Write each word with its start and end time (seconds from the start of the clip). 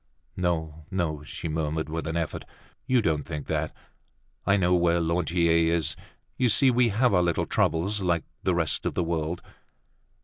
"No, 0.35 0.85
no," 0.89 1.23
she 1.23 1.47
murmured 1.47 1.87
with 1.87 2.07
an 2.07 2.17
effort. 2.17 2.43
"You 2.87 3.03
don't 3.03 3.23
think 3.23 3.45
that. 3.45 3.71
I 4.47 4.57
know 4.57 4.73
where 4.75 4.99
Lantier 4.99 5.51
is. 5.71 5.95
You 6.37 6.49
see, 6.49 6.71
we 6.71 6.89
have 6.89 7.13
our 7.13 7.21
little 7.21 7.45
troubles 7.45 8.01
like 8.01 8.23
the 8.41 8.55
rest 8.55 8.87
of 8.87 8.95
the 8.95 9.03
world!" 9.03 9.43